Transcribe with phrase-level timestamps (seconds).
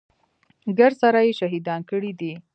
[0.77, 2.33] ګرد سره يې شهيدان کړي دي.